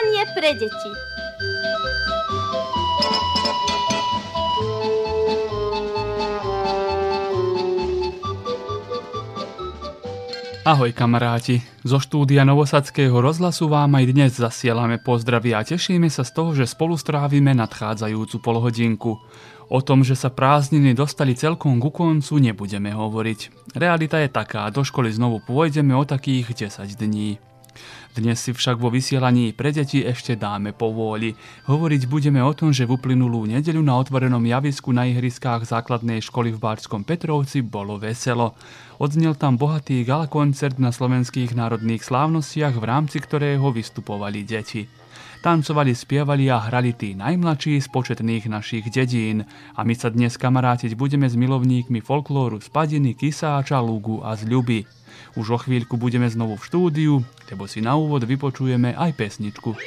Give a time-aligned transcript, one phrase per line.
[0.00, 0.90] Vysielanie pre deti.
[10.64, 16.32] Ahoj kamaráti, zo štúdia Novosadského rozhlasu vám aj dnes zasielame pozdravy a tešíme sa z
[16.32, 19.20] toho, že spolu strávime nadchádzajúcu polhodinku.
[19.68, 23.68] O tom, že sa prázdniny dostali celkom ku koncu, nebudeme hovoriť.
[23.76, 27.49] Realita je taká, do školy znovu pôjdeme o takých 10 dní.
[28.10, 31.38] Dnes si však vo vysielaní pre deti ešte dáme povôli.
[31.70, 36.50] Hovoriť budeme o tom, že v uplynulú nedeľu na otvorenom javisku na ihriskách základnej školy
[36.50, 38.58] v Bárskom Petrovci bolo veselo.
[38.98, 44.99] Odznel tam bohatý gala koncert na slovenských národných slávnostiach, v rámci ktorého vystupovali deti.
[45.40, 49.48] Tancovali, spievali a hrali tí najmladší z početných našich dedín.
[49.72, 54.44] A my sa dnes kamarátiť budeme s milovníkmi folklóru z Padiny, Kisáča, Lugu a z
[54.44, 54.84] Ľuby.
[55.40, 57.14] Už o chvíľku budeme znovu v štúdiu,
[57.48, 59.80] lebo si na úvod vypočujeme aj pesničku.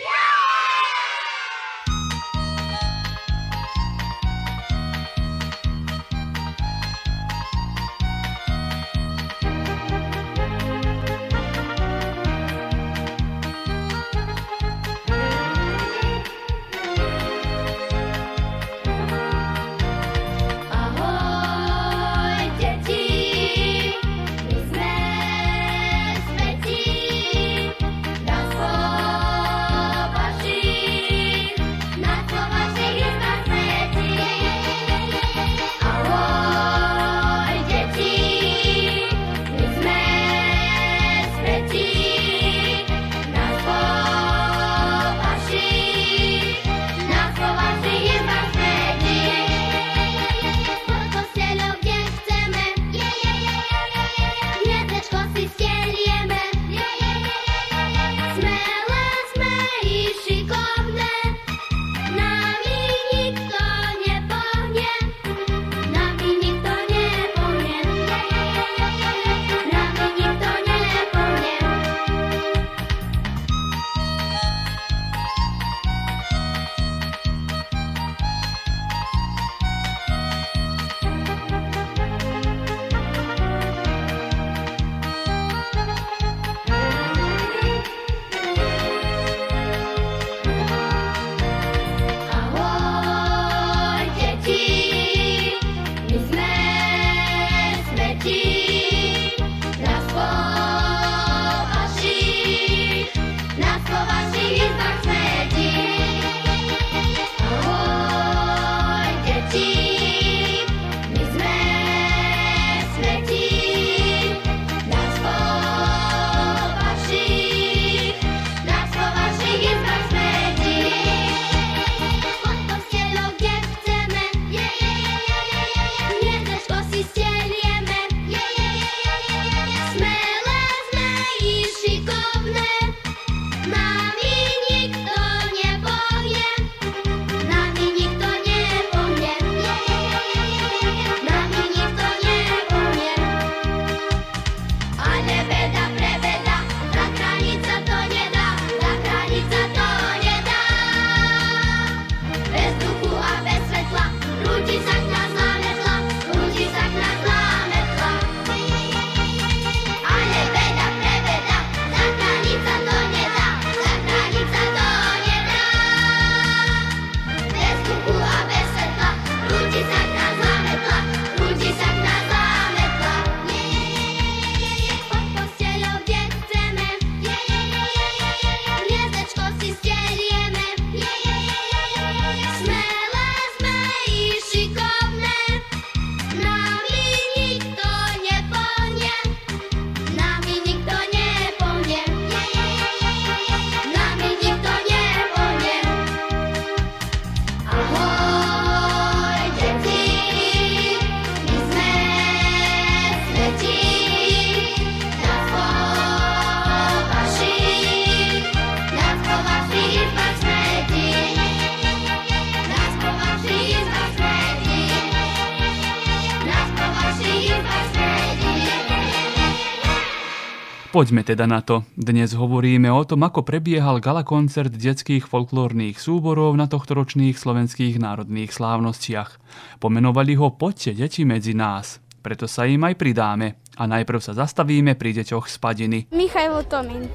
[220.94, 221.82] Poďme teda na to.
[221.98, 228.54] Dnes hovoríme o tom, ako prebiehal gala koncert detských folklórnych súborov na tohtoročných slovenských národných
[228.54, 229.42] slávnostiach.
[229.82, 231.98] Pomenovali ho Poďte deti medzi nás.
[232.22, 233.58] Preto sa im aj pridáme.
[233.74, 236.00] A najprv sa zastavíme pri deťoch z Padiny.
[236.14, 237.10] Michajlo Tomin.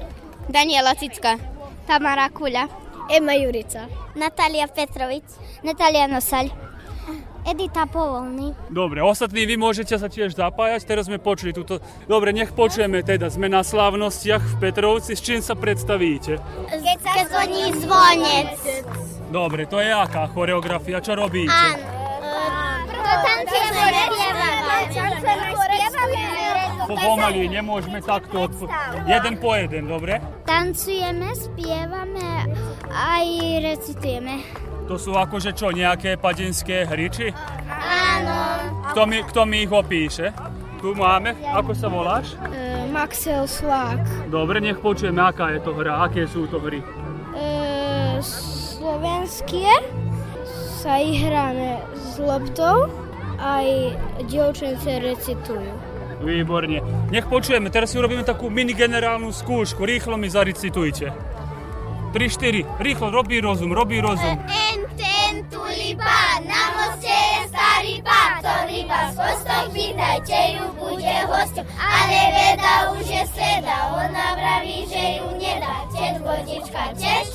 [0.51, 1.39] Daniela Cicka.
[1.87, 2.67] Tamara Kuľa.
[3.07, 3.87] Ema Jurica.
[4.19, 5.23] Natalija Petrović.
[5.63, 6.68] Natalija Nosalj.
[7.49, 8.53] Edita Povolný.
[8.69, 11.81] Dobre, ostatní vy môžete sa tiež zapájať, teraz sme počuli túto...
[12.05, 16.37] Dobre, nech počujeme teda, sme na slávnostiach v Petrovci, s čím sa predstavíte?
[16.69, 18.61] Keď sa zvoní zvonec.
[19.33, 21.49] Dobre, to je aká choreografia, čo robíte?
[21.49, 21.89] Áno.
[22.85, 23.81] To tancujeme,
[24.13, 24.49] spievame.
[26.89, 28.45] Pomaly, nemôžeme takto...
[28.45, 28.69] Odpo-
[29.09, 30.21] jeden po jeden, dobre?
[30.45, 32.49] Tancujeme, spievame
[32.93, 33.25] aj
[33.65, 34.68] recitujeme.
[34.89, 37.29] To sú akože čo, nejaké padinské hry, či?
[37.69, 38.37] Áno.
[38.89, 40.33] Kto mi, kto mi ich opíše?
[40.81, 42.33] Tu máme, ako sa voláš?
[42.49, 44.33] E, Maxel Slák.
[44.33, 46.81] Dobre, nech počujeme, aká je to hra, aké sú to hry.
[47.37, 49.69] E, slovenské
[50.81, 52.89] sa hráme s loptou,
[53.37, 53.93] aj
[54.25, 55.69] dievčence recitujú.
[56.25, 56.81] Výborne.
[57.13, 59.85] Nech počujeme, teraz si urobíme takú mini generálnu skúšku.
[59.85, 61.13] Rýchlo mi zarecitujte.
[62.09, 64.33] 3, 4, rýchlo, robí rozum, robí rozum.
[64.33, 64.58] En
[65.89, 71.65] ten tulipán, na moste je starý pán, ktorý vás hostom pýtajte ju bude hostom.
[71.81, 75.75] Ale veda už je sveda, ona vraví, že ju nedá.
[75.89, 77.29] Teď vodička, teč,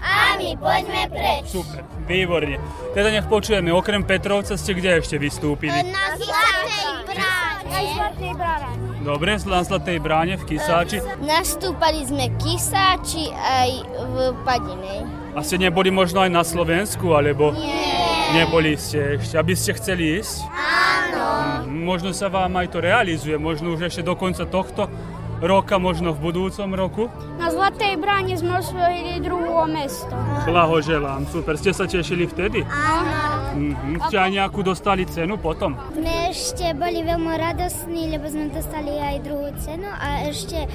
[0.00, 1.44] a my poďme preč.
[1.52, 2.56] Super, výborne.
[2.96, 5.92] Teda nech počujeme, okrem Petrovca ste kde ešte vystúpili?
[5.92, 7.57] Na zlatej bráne.
[8.98, 11.00] Dobre, na Zlatej bráne v Kisáči.
[11.24, 15.00] Nastúpali sme Kisáči aj v Padinej.
[15.32, 17.56] A ste neboli možno aj na Slovensku, alebo...
[17.56, 18.44] Nie.
[18.44, 20.44] Neboli ste ešte, aby ste chceli ísť?
[20.52, 21.24] Áno.
[21.64, 24.92] Možno sa vám aj to realizuje, možno už ešte do konca tohto
[25.40, 27.02] roka, možno v budúcom roku.
[27.40, 30.12] Na Zlatej bráne sme osvojili druhé mesto.
[30.44, 31.56] Blahoželám, super.
[31.56, 32.66] Ste sa tešili vtedy?
[32.68, 33.17] Áno.
[33.58, 33.98] Mhm.
[34.06, 35.74] Ste aj nejakú dostali cenu potom?
[35.98, 40.70] My ešte boli veľmi radosní, lebo sme dostali aj druhú cenu a ešte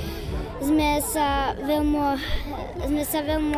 [0.60, 2.20] sme sa veľmi,
[2.88, 3.56] sme sa veľmi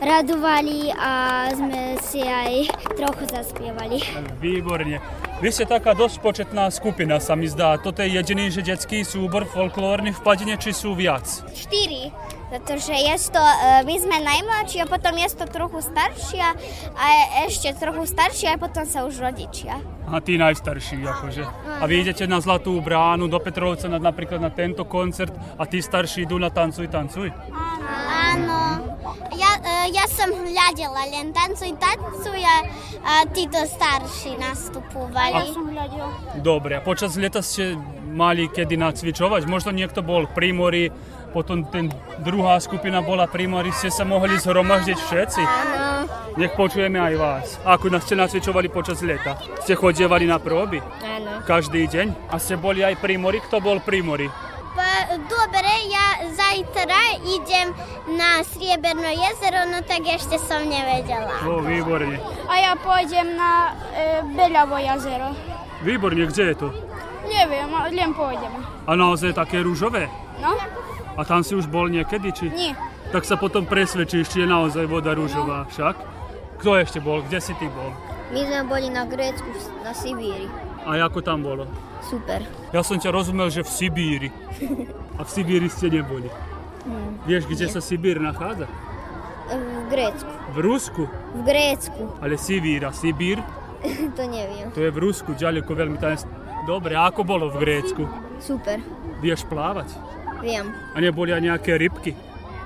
[0.00, 1.12] radovali a
[1.52, 3.98] sme si aj trochu zaspievali.
[4.40, 5.00] Výborne.
[5.40, 7.76] Vy ste taká dosť početná skupina, sa mi zdá.
[7.76, 11.26] Toto je jediný, že detský súbor folklórny v Padine, či sú viac?
[11.52, 12.12] Štyri.
[12.54, 16.54] Pretože je to, e, my sme najmladší a potom je to trochu staršia
[16.94, 17.06] a
[17.50, 19.82] ešte trochu staršia a potom sa už rodičia.
[20.06, 21.42] A tí najstarší, akože.
[21.82, 25.82] A vy idete na Zlatú bránu do Petrovca na, napríklad na tento koncert a tí
[25.82, 27.34] starší idú na Tancuj, tancuj?
[28.06, 28.86] Áno.
[29.34, 32.56] Ja, e, ja som hľadela len tancuj, tancuj a,
[33.02, 35.50] a títo starší nastupovali.
[36.38, 37.74] Dobre, a počas leta ste
[38.14, 39.50] mali kedy nacvičovať?
[39.50, 40.94] Možno niekto bol pri mori,
[41.34, 41.90] potom ten
[42.22, 45.42] druhá skupina bola pri mori, ste sa mohli zhromaždiť všetci?
[45.42, 46.06] Áno.
[46.38, 47.46] Nech počujeme aj vás.
[47.66, 49.34] Ako nás ste nacvičovali počas leta?
[49.66, 50.78] Ste chodievali na próby?
[51.02, 51.42] Áno.
[51.42, 52.30] Každý deň?
[52.30, 53.42] A ste boli aj pri mori?
[53.42, 54.30] Kto bol pri mori?
[54.74, 57.70] Pa, dobre, ja zajtra idem
[58.14, 61.34] na Strieberno jezero, no tak ešte som nevedela.
[61.46, 62.18] O, výborne.
[62.50, 65.30] A ja pôjdem na e, Beľavo jazero.
[65.82, 66.68] Výborne, kde je to?
[67.26, 68.50] Neviem, len pôjdem.
[68.86, 70.10] A naozaj také rúžové?
[70.42, 70.58] No?
[71.14, 72.46] A tam si už bol niekedy, či?
[72.50, 72.74] Nie.
[73.14, 75.94] Tak sa potom presvedčíš, či je naozaj voda rúžová však.
[76.58, 77.22] Kto ešte bol?
[77.22, 77.94] Kde si ty bol?
[78.34, 79.46] My sme boli na Grécku,
[79.86, 80.50] na Sibíri.
[80.82, 81.70] A ako tam bolo?
[82.02, 82.42] Super.
[82.74, 84.30] Ja som ťa rozumel, že v Sibíri.
[85.14, 86.26] A v Sibíri ste neboli.
[87.24, 88.66] Vieš, kde sa Sibír nachádza?
[89.48, 90.32] V Grécku.
[90.50, 91.04] V Rusku.
[91.36, 92.02] V Grécku.
[92.24, 93.38] Ale Sibír a Sibír,
[94.16, 94.72] to neviem.
[94.72, 96.16] to je v Rusku, ďaleko veľmi tam.
[96.64, 98.08] Dobre, a ako bolo v Grécku?
[98.40, 98.80] Super.
[99.20, 99.92] Vieš plávať?
[100.44, 100.68] Viem.
[100.92, 102.12] A neboli aj nejaké rybky?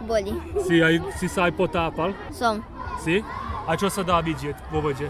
[0.02, 0.34] Boli.
[0.66, 2.10] Si, aj, si sa aj potápal?
[2.34, 2.58] Som.
[2.98, 3.22] Si?
[3.68, 5.06] A čo sa dá vidieť vo vode?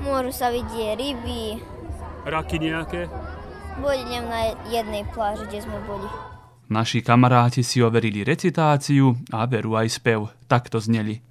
[0.00, 1.60] Môžu sa vidieť ryby.
[2.24, 3.12] Raky nejaké?
[3.76, 6.08] Boli na jednej pláži, kde sme boli.
[6.66, 10.32] Naši kamaráti si overili recitáciu a veru aj spev.
[10.48, 11.22] Takto zneli.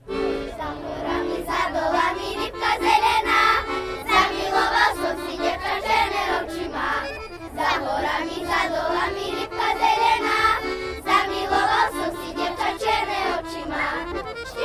[14.25, 14.65] Yeah.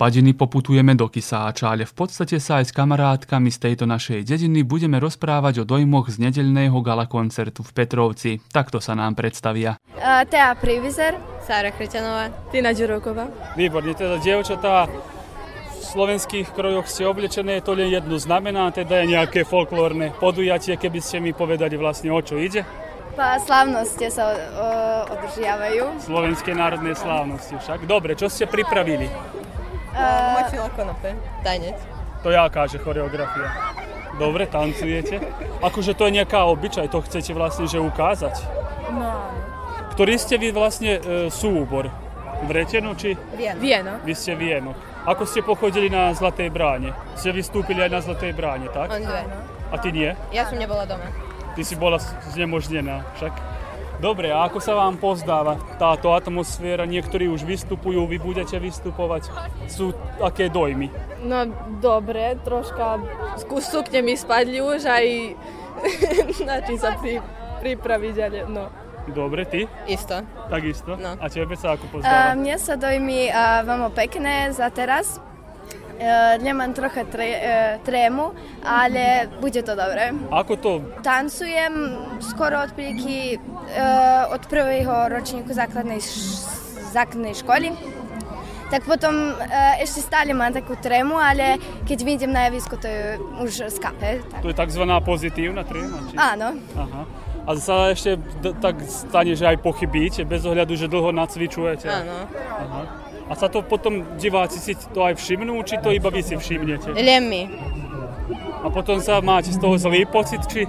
[0.00, 4.64] Padiny poputujeme do Kisáča, ale v podstate sa aj s kamarátkami z tejto našej dediny
[4.64, 8.40] budeme rozprávať o dojmoch z nedeľného gala koncertu v Petrovci.
[8.48, 9.76] Takto sa nám predstavia.
[10.00, 11.20] Uh, Tea Privizer.
[11.44, 12.32] Sára Chreťanová.
[12.48, 13.28] Tina Ďurovková.
[13.60, 19.44] Výborne, teda dievčatá v slovenských krojoch ste oblečené, to len jednu znamená, teda je nejaké
[19.44, 22.64] folklórne podujatie, keby ste mi povedali vlastne o čo ide.
[23.20, 24.32] Pa slávnosti sa
[25.12, 26.08] održiavajú.
[26.08, 27.84] Slovenské národné slávnosti však.
[27.84, 29.12] Dobre, čo ste pripravili?
[29.90, 31.10] Uh, Močila konope,
[31.42, 31.76] tanec.
[32.22, 33.48] To ja káže choreografia.
[34.20, 35.22] Dobre, tancujete.
[35.64, 38.36] Akože to je nejaká obyčaj, to chcete vlastne že ukázať?
[38.92, 39.32] No.
[39.96, 41.88] Ktorý ste vy vlastne e, súbor?
[42.40, 43.16] V Retenu či?
[43.36, 43.60] Vieno.
[43.60, 43.92] Vieno.
[44.04, 44.72] Vy ste Vieno.
[45.04, 46.92] Ako ste pochodili na Zlatej bráne?
[47.16, 48.92] Ste vystúpili aj na Zlatej bráne, tak?
[48.92, 49.24] On dve.
[49.70, 50.12] A ty nie?
[50.32, 51.08] Ja som nebola doma.
[51.56, 52.00] Ty si bola
[52.32, 53.32] znemožnená však.
[54.00, 56.88] Dobre, a ako sa vám pozdáva táto atmosféra?
[56.88, 59.28] Niektorí už vystupujú, vy budete vystupovať.
[59.68, 59.92] Sú
[60.24, 60.88] aké dojmy?
[61.20, 61.44] No
[61.84, 62.96] dobre, troška
[63.36, 65.06] z sukne mi spadli už aj
[66.48, 67.20] na čím sa pri,
[67.60, 68.72] pripraviť, ale no.
[69.12, 69.68] Dobre, ty?
[69.84, 70.24] Isto.
[70.48, 70.96] Takisto?
[70.96, 71.20] No.
[71.20, 72.36] A tebe sa ako pozdáva?
[72.36, 75.20] mne sa dojmi uh, veľmi pekné za teraz.
[76.00, 77.44] Uh, nemám trocha tre, uh,
[77.84, 78.32] trému,
[78.64, 80.16] ale bude to dobré.
[80.32, 80.80] Ako to?
[81.04, 81.92] Tancujem
[82.24, 86.00] skoro od prilike uh, od prvého ročníku základnej,
[86.96, 87.76] základnej školy.
[88.72, 89.34] Tak potom
[89.82, 94.22] ešte stále mám takú trému, ale keď vidím na javisku, to je už skape.
[94.30, 94.46] Tak.
[94.46, 94.82] To je tzv.
[95.02, 95.98] pozitívna tréma?
[96.06, 96.14] Či?
[96.14, 96.54] Áno.
[96.78, 97.02] Aha.
[97.44, 98.14] A sa ešte
[98.62, 101.90] tak stane, že aj pochybíte, bez ohľadu, že dlho nacvičujete?
[101.90, 102.30] Áno.
[102.30, 103.09] Aha.
[103.30, 106.98] A sa to potom diváci si to aj všimnú, či to iba vy si všimnete?
[106.98, 107.42] Len my.
[108.60, 110.66] A potom sa máte z toho zlý pocit, či?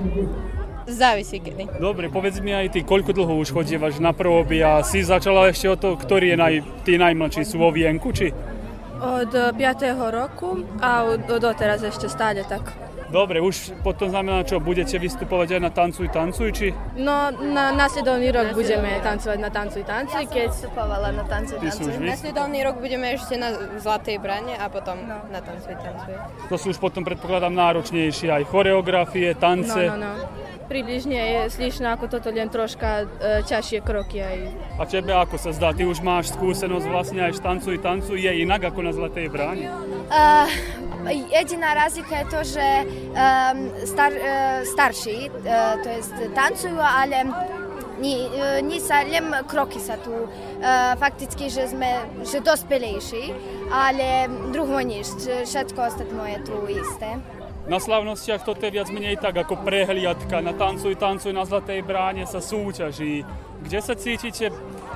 [0.86, 1.82] Závisí kedy.
[1.82, 5.68] Dobre, povedz mi aj ty, koľko dlho už chodívaš na próby a si začala ešte
[5.74, 6.54] o to, ktorý je naj,
[6.86, 8.30] tí najmladší, sú vo vienku, či?
[9.02, 9.58] Od 5.
[10.14, 12.70] roku a od, doteraz ešte stále tak.
[13.12, 16.68] Dobre, už potom znamená čo, budete vystupovať aj na Tancuj, Tancuj, či?
[16.96, 20.48] No, na nasledovný rok budeme tancovať na Tancuj, Tancuj, keď...
[20.48, 22.08] Vystupovala na tancu, už vy?
[22.08, 26.12] Nasledovný rok budeme ešte na Zlatej brane a potom na tancu, tancu.
[26.48, 29.82] To sú už potom, predpokladám, náročnejšie aj choreografie, No, tance.
[29.92, 30.12] no, no.
[30.72, 33.06] Približne je slyšno ako toto len troška e,
[33.44, 34.38] ťažšie kroky aj.
[34.80, 35.76] A tebe ako sa zdá?
[35.76, 39.68] Ty už máš skúsenosť vlastne aj v Tancuj, Tancuj, je inak ako na Zlatej bráne?
[40.08, 40.48] Uh,
[41.10, 42.68] jediná razlika je to, že
[43.86, 47.26] star, uh, starší, uh, to jest tancujú, ale
[48.02, 50.14] ni, uh, ni sa len kroky sa tu
[50.98, 53.34] fakticky, že sme že dospelejší,
[53.74, 57.18] ale druho nič, všetko ostatné je tu isté.
[57.70, 60.42] Na slavnostiach toto je viac menej tak ako prehliadka.
[60.42, 63.22] Na Tancuj, Tancuj na Zlatej bráne sa súťaží.
[63.62, 64.50] Kde sa cítite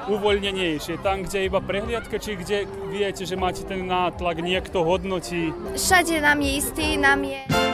[0.07, 1.01] uvoľnenejšie?
[1.01, 5.51] Tam, kde je iba prehliadka, či kde viete, že máte ten nátlak, niekto hodnotí?
[5.73, 7.64] Všade nám je istý, nám je...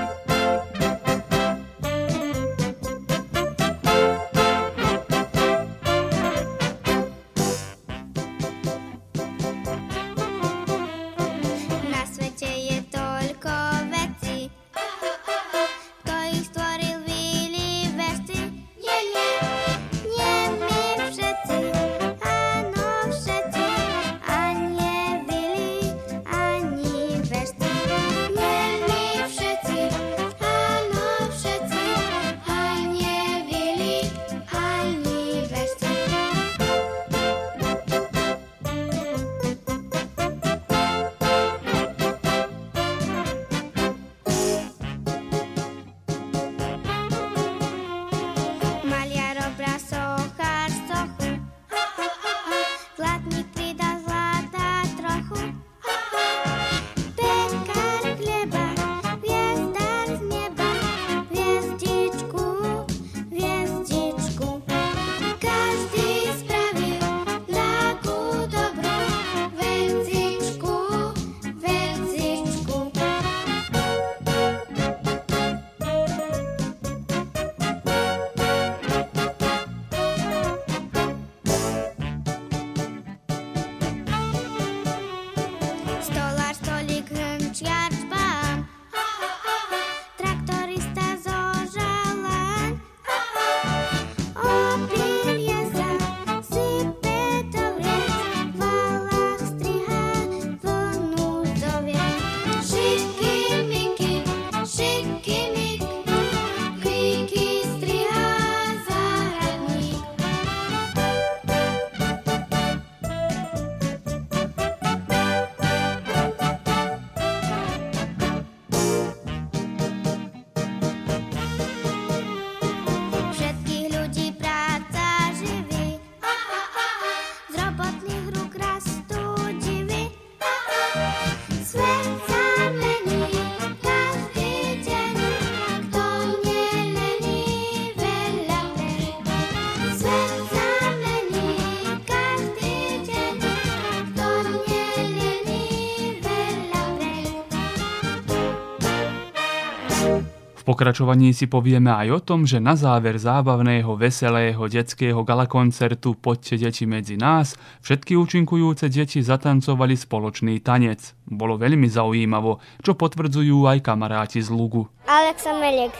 [150.71, 156.87] pokračovaní si povieme aj o tom, že na záver zábavného, veselého detského galakoncertu Poďte deti
[156.87, 161.11] medzi nás všetky účinkujúce deti zatancovali spoločný tanec.
[161.27, 164.87] Bolo veľmi zaujímavo, čo potvrdzujú aj kamaráti z Lugu.
[165.11, 165.91] Aleksa Melek.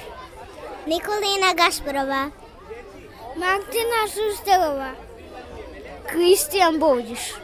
[0.88, 2.32] Nikolína Gašparová.
[3.36, 4.96] Martina Šustelová.
[6.08, 7.36] Kristian Boudiš.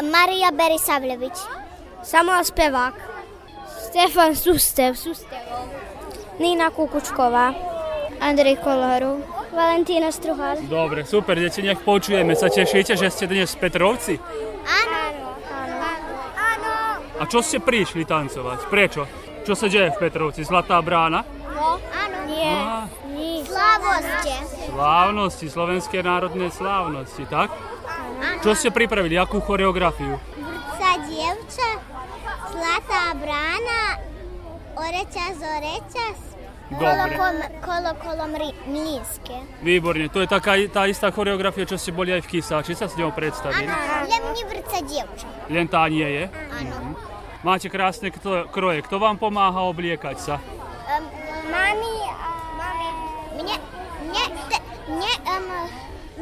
[0.00, 1.36] Maria Berisavlevič.
[2.00, 3.11] Samuel Spevák.
[3.92, 4.96] Stefan Sustev.
[4.96, 5.68] Sustevov.
[6.40, 7.52] Nina Kukučková.
[8.16, 9.20] Andrej Kolárov.
[9.52, 10.64] Valentína Struhal.
[10.64, 12.32] Dobre, super, deti, nech počujeme.
[12.32, 14.16] Sa tešíte, že ste dnes v Petrovci?
[14.64, 15.36] Áno.
[16.32, 16.72] Áno.
[17.20, 18.72] A čo ste prišli tancovať?
[18.72, 19.04] Prečo?
[19.44, 20.40] Čo sa deje v Petrovci?
[20.40, 21.20] Zlatá brána?
[21.44, 21.76] No.
[21.76, 22.18] Áno.
[22.24, 22.48] Nie.
[22.48, 23.44] Á, Nie.
[23.44, 24.32] Slavoste.
[24.72, 27.52] slávnosti, slovenské národné slávnosti, tak?
[28.40, 29.20] Čo ste pripravili?
[29.20, 30.16] Akú choreografiu?
[30.82, 31.70] Vrca dievča.
[32.50, 34.02] Zlatá brána.
[34.74, 36.18] Orečas, orečas.
[36.74, 37.14] Dobre.
[37.62, 38.24] kolo, kolo
[38.66, 39.46] mlínske.
[39.62, 42.98] Výborne, to je taká tá istá choreografia, čo ste boli aj v Kisáči, sa s
[42.98, 43.70] ňou predstavili.
[44.10, 45.26] Len mne vrca dievča.
[45.54, 46.24] Len tá nie je.
[46.50, 46.98] Áno.
[47.46, 48.10] Máte krásne
[48.50, 48.82] kroje.
[48.82, 50.34] Kto vám pomáha obliekať sa?
[50.42, 51.06] Um,
[51.46, 51.94] mami,
[52.58, 52.88] mami,
[53.38, 53.56] mne,
[54.02, 54.58] mne, te,
[54.90, 55.46] mne, um,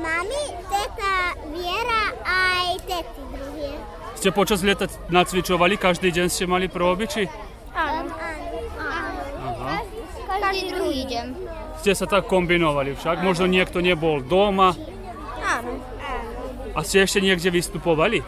[0.04, 1.16] mami, teta
[1.48, 3.99] Viera aj tety druhé.
[4.20, 5.80] Ste počas leta nacvičovali?
[5.80, 7.24] Každý deň ste mali próby, či?
[7.72, 8.12] Áno.
[8.12, 9.20] áno.
[9.48, 9.80] Aha.
[10.28, 11.26] Každý druhý deň.
[11.80, 13.24] Ste sa tak kombinovali však?
[13.24, 14.76] Možno niekto nebol doma?
[15.40, 15.72] Áno.
[16.76, 18.20] A ste ešte niekde vystupovali?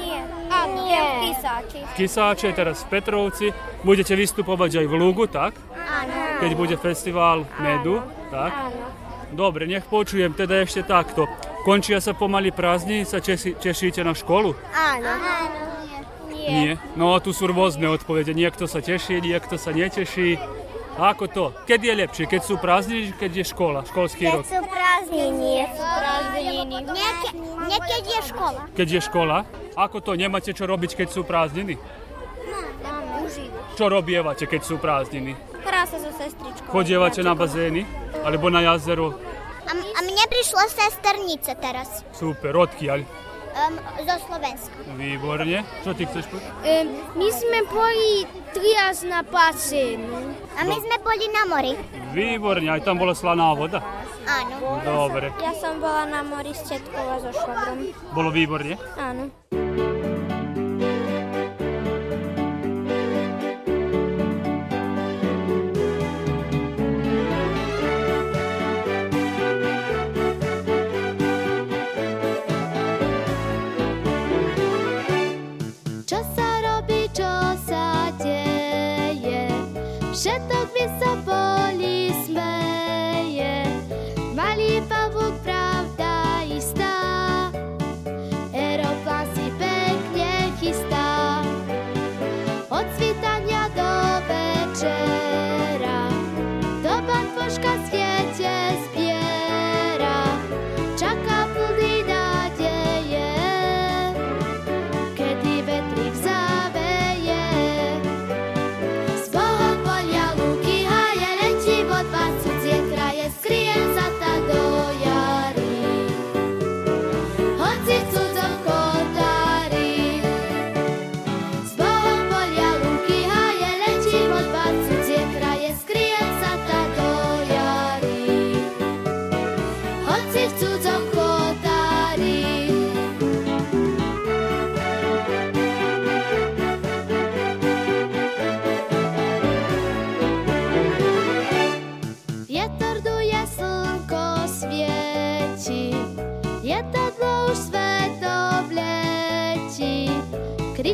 [0.00, 0.24] Nie.
[0.48, 1.36] Áno, nie.
[1.68, 3.46] v Kisáče, teraz v Petrovci.
[3.84, 5.52] Budete vystupovať aj v Lugu, tak?
[5.76, 6.40] Áno.
[6.40, 8.00] Keď bude festival medu,
[8.32, 8.72] tak?
[9.28, 11.28] Dobre, nech počujem teda ešte takto.
[11.62, 14.58] Končia sa pomaly prázdniny, sa česi, tešíte na školu?
[14.74, 15.14] Áno.
[15.14, 15.62] Áno.
[16.42, 16.74] Nie.
[16.98, 18.34] No a tu sú rôzne odpovede.
[18.34, 20.42] Niekto sa teší, niekto sa neteší.
[20.98, 21.44] A ako to?
[21.64, 22.24] Kedy je lepšie?
[22.26, 24.44] Keď sú prázdniny, keď je škola, školský rok?
[24.44, 25.64] sú prázdniny.
[25.70, 26.76] Sú prázdniny.
[26.82, 27.30] Nieke,
[27.70, 28.60] niekedy je škola.
[28.74, 29.36] Keď je škola?
[29.78, 30.18] Ako to?
[30.18, 31.78] Nemáte čo robiť, keď sú prázdniny?
[33.22, 33.78] Užiť.
[33.78, 35.32] Čo robievate, keď sú prázdniny?
[35.62, 36.68] Hrá sa so sestričkou.
[36.68, 37.86] Chodievate na bazény?
[38.26, 39.14] Alebo na jazero?
[39.62, 42.02] A, a mne prišlo sesternice teraz.
[42.12, 43.02] Super, odkiaľ?
[43.52, 44.72] Um, zo Slovenska.
[44.96, 45.60] Výborne.
[45.84, 46.50] Čo ty chceš povedať?
[47.12, 48.24] my sme boli
[48.56, 50.32] triaz na basénu.
[50.56, 51.72] A my sme boli na mori.
[52.16, 53.84] Výborne, aj tam bola slaná voda.
[54.24, 54.80] Áno.
[54.80, 57.92] Dobre, Ja som bola na mori s tetkou a so švagrom.
[58.16, 58.80] bolo výborne.
[58.96, 59.28] Áno.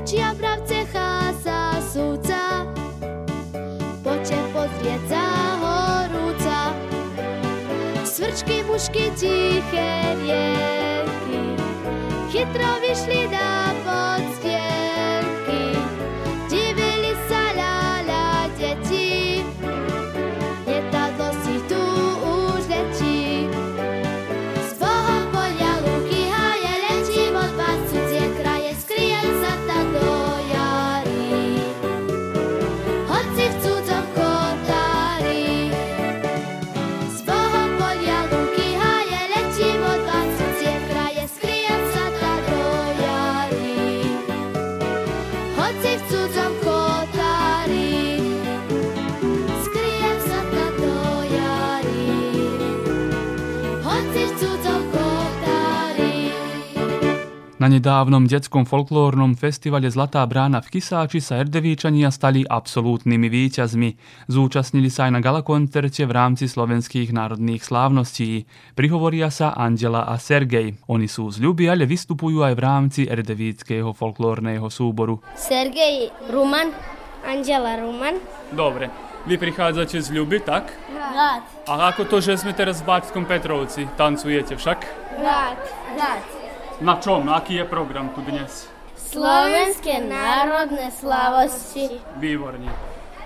[0.09, 2.65] Kričia bravce cháza súca,
[4.01, 5.27] poďte pozrieť za
[5.61, 6.73] horúca.
[8.09, 11.61] Svrčky, mušky, tiché rieky,
[12.33, 14.28] chytro vyšli na podstienky.
[57.69, 63.91] Na nedávnom detskom folklórnom festivale Zlatá brána v Kisáči sa Erdevíčania stali absolútnymi víťazmi.
[64.25, 68.49] Zúčastnili sa aj na galakoncerte v rámci slovenských národných slávností.
[68.73, 70.81] Prihovoria sa Angela a Sergej.
[70.89, 75.21] Oni sú z ľuby, ale vystupujú aj v rámci erdevíckého folklórneho súboru.
[75.37, 76.73] Sergej Ruman,
[77.21, 78.17] Angela Ruman.
[78.49, 78.89] Dobre.
[79.29, 80.73] Vy prichádzate z ľuby, tak?
[80.89, 81.69] Rád.
[81.69, 83.85] A ako to, že sme teraz v Báčskom Petrovci?
[83.93, 84.79] Tancujete však?
[85.21, 85.61] Rád.
[86.01, 86.38] Rád.
[86.79, 87.27] Na čom?
[87.27, 88.71] Aký je program tu dnes?
[88.95, 91.99] Slovenské národné slavosti.
[92.23, 92.71] Výborne.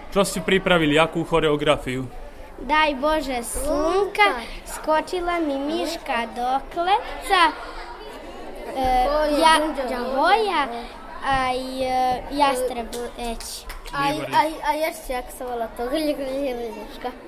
[0.08, 0.96] Čo ste pripravili?
[0.96, 2.08] Akú choreografiu?
[2.64, 7.42] Daj Bože slnka, skočila mi myška do kleca,
[8.70, 8.86] e,
[9.36, 9.58] ja,
[10.14, 10.62] hoja,
[11.26, 11.96] aj e,
[12.32, 12.88] jastreb
[13.18, 13.66] eč.
[13.90, 15.90] Aj, aj, aj ešte, ak sa volá to,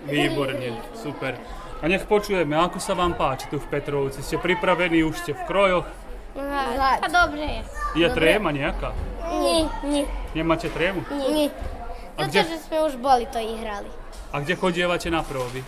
[0.08, 1.36] Výborne, super.
[1.82, 4.24] A nech počujeme, ako sa vám páči tu v Petrovci.
[4.24, 6.03] Ste pripravení, už ste v krojoch?
[6.36, 7.60] A dobre je.
[7.96, 8.90] Je tréma nejaká?
[9.24, 11.06] Nie, nie, Nemáte trému?
[11.10, 11.48] nie.
[12.14, 13.90] A Zato, kde, že sme už boli to ihrali.
[14.30, 15.62] a kde chodievate na próby?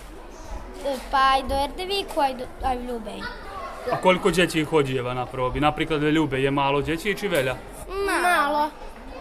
[0.78, 3.20] E, Pa aj do Erdevíku, aj, do, aj v Ľubej.
[3.86, 5.58] A koľko detí chodieva na próby?
[5.58, 7.54] Napríklad v Ľube je málo detí či veľa?
[7.88, 8.70] Málo.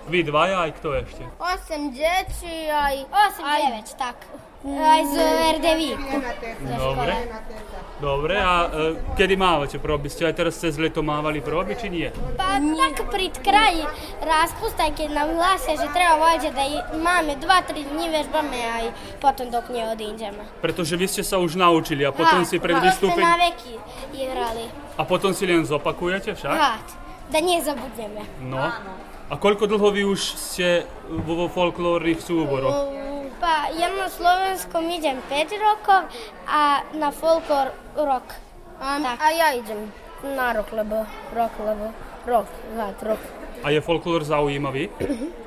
[0.05, 1.23] Vy dvaja, aj kto ešte?
[1.38, 3.41] 8 detí, aj 8,
[3.89, 4.17] 9, tak.
[4.65, 5.15] Aj z
[5.49, 6.17] Erdevíku.
[6.62, 7.13] Dobre.
[7.95, 10.12] Dobre, a e, kedy mávate próby?
[10.12, 12.12] Ste aj teraz cez leto mávali próby, či nie?
[12.36, 13.88] Pa tak pred kraj
[14.19, 16.65] raspusta, keď nám hlasia, že treba voľať, da
[16.99, 18.86] máme 2-3 dní vežbame aj
[19.23, 20.43] potom dok neodídeme.
[20.60, 23.31] Pretože vy ste sa už naučili a potom si pred sme na vystúpením...
[23.51, 23.73] veky
[24.12, 24.65] ihrali.
[24.99, 26.51] A potom si len zopakujete však?
[26.51, 26.88] Rád.
[27.31, 28.21] Da nezabudneme.
[28.43, 28.60] No.
[29.25, 32.91] A koľko dlho vy už ste vo, vo folklórnych súboroch?
[33.36, 36.08] Pa ja na slovenskom idem 5 rokov
[36.45, 36.62] a
[36.93, 38.26] na folklor rok.
[38.78, 39.17] A, Tak.
[39.17, 39.91] a ja idem
[40.26, 41.91] na rok, lebo rok, lebo
[42.26, 43.21] rok, rád, rok.
[43.62, 44.91] A je folklór zaujímavý?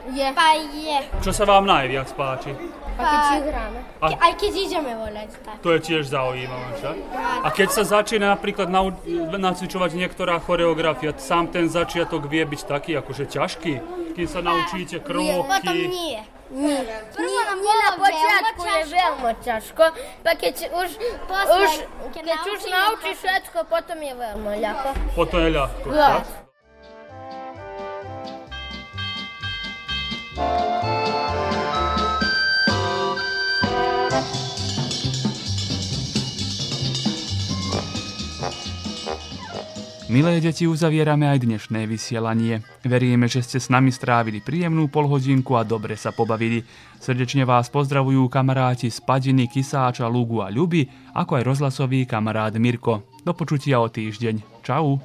[0.09, 0.27] Je.
[0.33, 0.99] Pa je.
[1.21, 2.51] Čo sa vám najviac páči?
[2.99, 3.81] A keď si hráme.
[4.01, 5.57] A- Aj keď ideme voľať, tak.
[5.63, 6.97] To je tiež zaujímavé, však?
[7.45, 8.97] A keď sa začína napríklad nau-
[9.31, 13.73] nacvičovať niektorá choreografia, sám ten začiatok vie byť taký akože ťažký,
[14.13, 15.87] kým sa naučíte Potom kroky.
[15.87, 16.19] nie.
[16.49, 19.85] Nie, nie, nie na počiatku je veľmi ťažko,
[20.25, 20.91] pa keď už,
[21.45, 21.71] už
[22.17, 24.89] keď už naučíš všetko, potom je veľmi ľahko.
[25.13, 26.48] Potom je ľahko, tak?
[40.09, 42.65] Milé deti, uzavierame aj dnešné vysielanie.
[42.81, 46.65] Veríme, že ste s nami strávili príjemnú polhodinku a dobre sa pobavili.
[46.97, 53.05] Srdečne vás pozdravujú kamaráti z Padiny, Kisáča, Lugu a Ľuby, ako aj rozhlasový kamarát Mirko.
[53.21, 54.65] Do počutia o týždeň.
[54.65, 54.97] Čau.